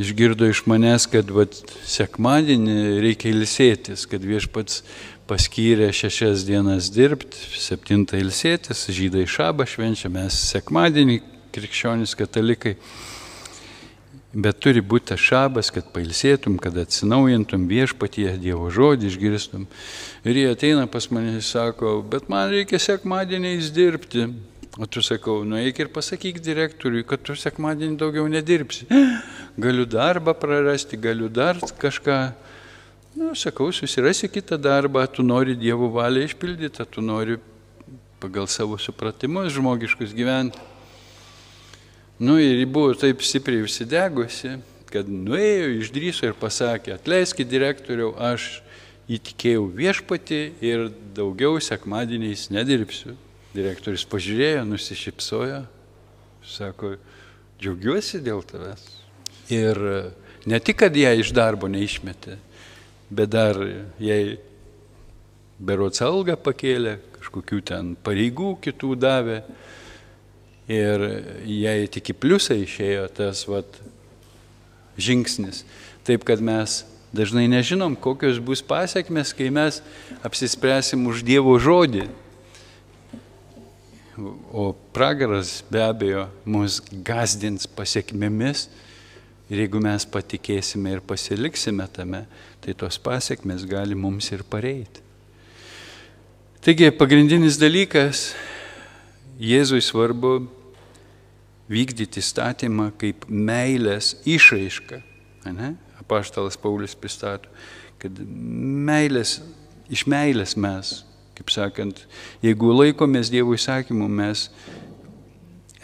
[0.01, 1.57] išgirdo iš manęs, kad vat,
[1.89, 4.83] sekmadienį reikia ilsėtis, kad viešpats
[5.27, 11.19] paskyrė šešias dienas dirbti, septintą ilsėtis, žydai šabą švenčia, mes sekmadienį,
[11.55, 12.77] krikščionys katalikai.
[14.37, 19.63] Bet turi būti tas šabas, kad pailsėtum, kad atsinaujintum viešpatie, Dievo žodį išgirstum.
[20.29, 24.27] Ir jie ateina pas mane ir sako, bet man reikia sekmadieniais dirbti.
[24.77, 28.85] O tu sakau, nueik ir pasakyk direktoriui, kad tu sekmadienį daugiau nedirbsi.
[29.65, 32.19] Galiu darbą prarasti, galiu dar kažką.
[33.17, 37.39] Nu, sakau, susirasi kitą darbą, tu nori Dievo valią išpildyti, tu nori
[38.21, 40.61] pagal savo supratimus žmogiškus gyventi.
[42.19, 44.55] Nu ir ji buvo taip stipriai užsidegusi,
[44.89, 48.63] kad nuėjo, išdryso ir pasakė, atleiskit direktoriau, aš
[49.11, 53.13] įtikėjau viešpati ir daugiau sekmadieniais nedirbsiu.
[53.53, 55.61] Direktorius pažiūrėjo, nusišypsojo,
[56.45, 56.95] sako,
[57.61, 58.83] džiaugiuosi dėl tavęs.
[59.53, 59.79] Ir
[60.49, 62.35] ne tik, kad ją iš darbo neišmetė,
[63.13, 63.61] bet dar
[64.01, 64.37] jai
[65.57, 69.41] berots algą pakėlė, kažkokių ten pareigų kitų davė.
[70.67, 71.03] Ir
[71.47, 73.79] jai tik į pliusą išėjo tas vat,
[74.99, 75.63] žingsnis.
[76.03, 76.81] Taip, kad mes
[77.15, 79.79] dažnai nežinom, kokios bus pasiekmes, kai mes
[80.25, 82.07] apsispręsim už Dievo žodį.
[84.51, 88.65] O pragaras be abejo mus gazdins pasiekmėmis
[89.47, 92.25] ir jeigu mes patikėsime ir pasiliksime tame,
[92.59, 95.05] tai tos pasiekmes gali mums ir pareiti.
[96.65, 98.33] Taigi pagrindinis dalykas,
[99.37, 100.47] Jėzui svarbu
[101.71, 105.01] vykdyti statymą kaip meilės išraiška.
[105.47, 105.75] Ne?
[106.01, 107.51] Apaštalas Paulius pristato,
[108.01, 109.37] kad meilės,
[109.91, 111.01] iš meilės mes,
[111.37, 112.03] kaip sakant,
[112.43, 114.47] jeigu laikomės Dievo įsakymų, mes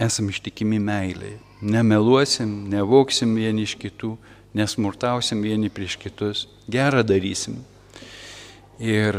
[0.02, 1.38] esame ištikimi meiliai.
[1.64, 4.16] Nemeluosim, nevoksim vieni iš kitų,
[4.58, 7.62] nesmurtausim vieni prieš kitus, gerą darysim.
[8.84, 9.16] Ir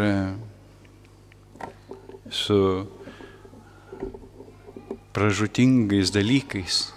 [2.35, 2.59] su
[5.15, 6.89] pražutingais dalykais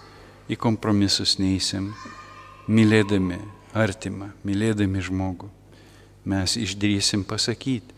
[0.50, 1.92] į kompromisus neįsim,
[2.68, 3.38] mylėdami
[3.78, 5.50] artimą, mylėdami žmogų.
[6.28, 7.96] Mes išdrysim pasakyti.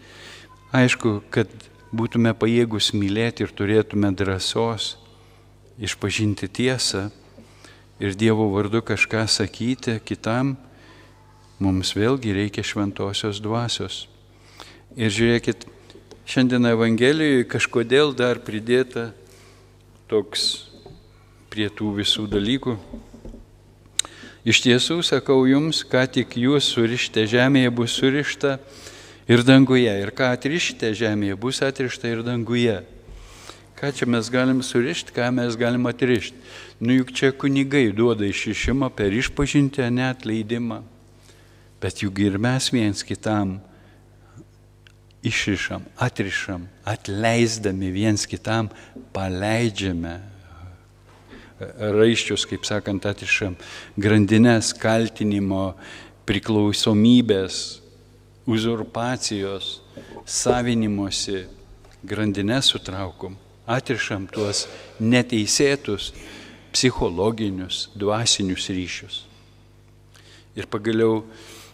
[0.76, 1.49] Aišku, kad
[1.95, 4.91] būtume pajėgus mylėti ir turėtume drąsos
[5.82, 7.07] išpažinti tiesą
[7.99, 10.57] ir Dievo vardu kažką sakyti kitam,
[11.57, 14.05] mums vėlgi reikia šventosios dvasios.
[14.99, 15.65] Ir žiūrėkit,
[16.30, 19.07] Šiandien Evangelijoje kažkodėl dar pridėta
[20.10, 20.43] toks
[21.53, 22.76] prie tų visų dalykų.
[24.49, 28.55] Iš tiesų, sakau jums, ką tik jūs surište žemėje bus surišta
[29.30, 32.80] ir danguje, ir ką atrišite žemėje bus atrišta ir danguje.
[33.78, 36.36] Ką čia mes galim surišti, ką mes galim atrišti.
[36.82, 40.82] Nu juk čia kunigai duoda išišimą per išpažinti, net leidimą.
[41.80, 43.60] Bet juk ir mes viens kitam
[45.24, 48.69] išrišam, atrišam, atleisdami viens kitam,
[49.13, 50.17] paleidžiame
[51.59, 53.57] raiščius, kaip sakant, atrišam
[53.99, 55.73] grandinės kaltinimo,
[56.29, 57.79] priklausomybės,
[58.49, 59.79] uzurpacijos,
[60.29, 61.43] savinimosi
[62.05, 63.35] grandinės sutraukom,
[63.69, 64.67] atrišam tuos
[65.01, 66.13] neteisėtus
[66.73, 69.23] psichologinius, dvasinius ryšius.
[70.57, 71.23] Ir pagaliau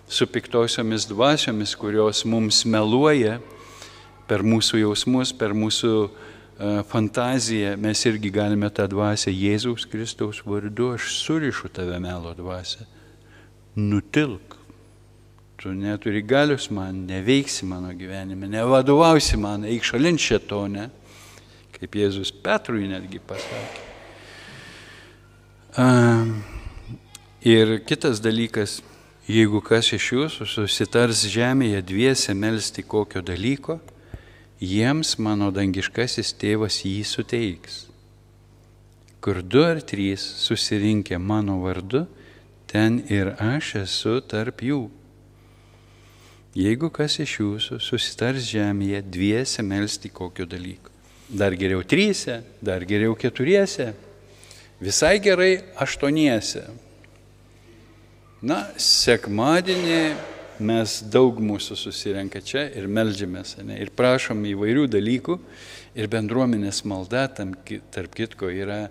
[0.07, 3.39] su piktosiomis dvasiomis, kurios mums meluoja
[4.29, 10.93] per mūsų jausmus, per mūsų uh, fantaziją, mes irgi galime tą dvasę Jėzaus Kristaus vardu,
[10.97, 12.87] aš surišu tave melo dvasę.
[13.75, 14.57] Nutilk.
[15.59, 20.89] Tu neturi galius man, neveiksi mano gyvenime, nevadovausi man, eik šalin šetone,
[21.77, 23.85] kaip Jėzus Petrui netgi pasakė.
[25.75, 26.35] Uh,
[27.43, 28.79] ir kitas dalykas,
[29.25, 33.79] Jeigu kas iš jūsų susitars žemėje dviese melstį kokio dalyko,
[34.65, 37.85] jiems mano dangiškasis tėvas jį suteiks.
[39.21, 42.05] Kur du ar trys susirinkę mano vardu,
[42.69, 44.85] ten ir aš esu tarp jų.
[46.55, 50.93] Jeigu kas iš jūsų susitars žemėje dviese melstį kokio dalyko.
[51.29, 53.93] Dar geriau trysia, dar geriau keturiese,
[54.79, 56.67] visai gerai aštuoniese,
[58.45, 59.99] Na, sekmadienį
[60.63, 65.37] mes daug mūsų susirenka čia ir melžiamės, ne, ir prašom įvairių dalykų.
[65.95, 67.53] Ir bendruomenės malda, tam,
[67.95, 68.89] tarp kitko, yra,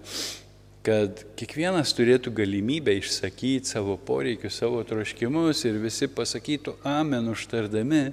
[0.84, 8.06] kad kiekvienas turėtų galimybę išsakyti savo poreikius, savo troškimus ir visi pasakytų amen užtardami.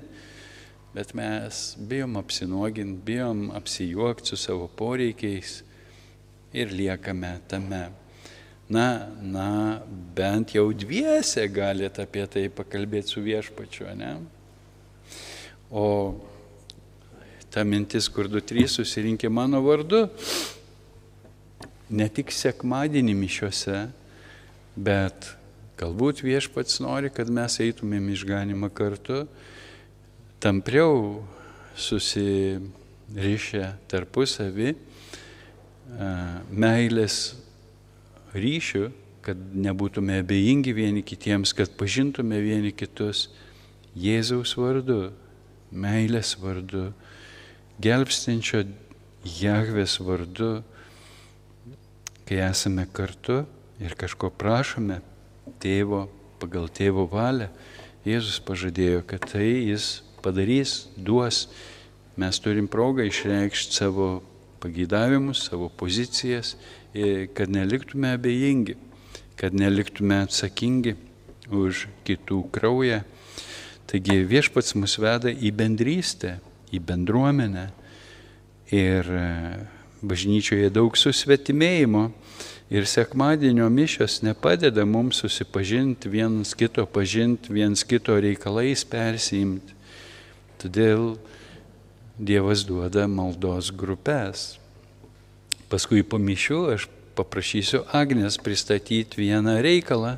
[0.91, 5.61] Bet mes bijom apsinuoginti, bijom apsijuokti su savo poreikiais
[6.51, 7.85] ir liekame tame
[8.71, 9.47] na, na,
[10.15, 14.13] bent jau dviese galite apie tai pakalbėti su viešpačiu, ne?
[15.71, 16.15] O
[17.51, 20.05] ta mintis, kur du trys susirinkė mano vardu,
[21.91, 23.81] ne tik sekmadienį mišiuose,
[24.79, 25.33] bet
[25.81, 29.25] galbūt viešpats nori, kad mes eitumėm išganimą kartu,
[30.39, 31.25] tampriau
[31.75, 34.75] susirišę tarpusavį,
[36.51, 37.21] meilės
[38.35, 38.89] ryšių,
[39.21, 43.29] kad nebūtume abejingi vieni kitiems, kad pažintume vieni kitus
[43.97, 45.11] Jėzaus vardu,
[45.71, 46.89] meilės vardu,
[47.81, 48.63] gelbstinčio
[49.21, 50.63] Jahvės vardu,
[52.25, 53.43] kai esame kartu
[53.83, 55.01] ir kažko prašome
[55.61, 56.07] tėvo,
[56.41, 57.51] pagal tėvo valią,
[58.07, 61.45] Jėzus pažadėjo, kad tai jis padarys, duos.
[62.17, 64.07] Mes turim progą išreikšti savo
[64.61, 66.55] pagydavimus, savo pozicijas,
[67.37, 68.75] kad neliktume abejingi,
[69.39, 70.95] kad neliktume atsakingi
[71.51, 73.01] už kitų kraują.
[73.91, 76.37] Taigi viešpats mus veda į bendrystę,
[76.71, 77.69] į bendruomenę.
[78.71, 79.07] Ir
[80.01, 82.09] bažnyčioje daug susvetimėjimo
[82.71, 89.75] Ir sekmadienio mišos nepadeda mums susipažinti, vienas kito pažinti, vienas kito reikalais persijimti.
[90.61, 91.17] Todėl
[92.15, 94.60] Dievas duoda maldos grupės.
[95.71, 100.17] Paskui po mišių aš paprašysiu Agnės pristatyti vieną reikalą.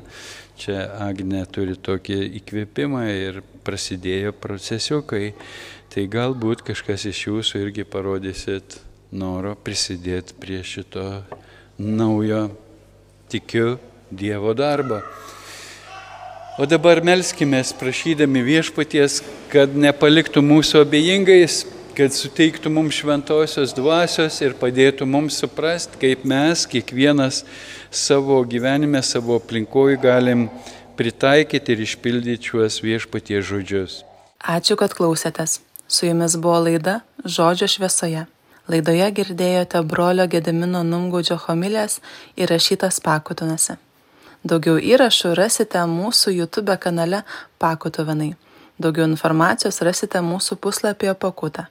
[0.58, 5.32] Čia Agnė turi tokį įkvėpimą ir prasidėjo procesiukai.
[5.94, 8.80] Tai galbūt kažkas iš jūsų irgi parodysit
[9.14, 11.22] noro prisidėti prie šito
[11.78, 12.48] naujo,
[13.30, 13.76] tikiu,
[14.14, 15.00] Dievo darbo.
[16.58, 21.64] O dabar melskime, prašydami viešpaties, kad nepaliktų mūsų abejingais,
[21.94, 27.42] kad suteiktų mums šventosios dvasios ir padėtų mums suprasti, kaip mes, kiekvienas
[27.94, 30.48] savo gyvenime, savo aplinkoje galim
[30.98, 33.96] pritaikyti ir išpildyti šiuos viešpaties žodžius.
[34.44, 35.60] Ačiū, kad klausėtės.
[35.88, 38.26] Su jumis buvo laida Žodžio šviesoje.
[38.68, 41.98] Laidoje girdėjote brolio Gedimino Numgaudžio homilės
[42.40, 43.76] įrašytas pakutonose.
[44.44, 47.22] Daugiau įrašų rasite mūsų YouTube kanale
[47.60, 48.34] Pakutovenai.
[48.80, 51.68] Daugiau informacijos rasite mūsų puslapyje Pakuta.